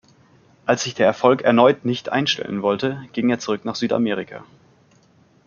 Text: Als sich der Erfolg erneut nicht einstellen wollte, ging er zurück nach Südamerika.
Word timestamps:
Als 0.65 0.81
sich 0.83 0.95
der 0.95 1.05
Erfolg 1.05 1.43
erneut 1.43 1.85
nicht 1.85 2.09
einstellen 2.09 2.63
wollte, 2.63 3.03
ging 3.13 3.29
er 3.29 3.37
zurück 3.37 3.65
nach 3.65 3.75
Südamerika. 3.75 4.43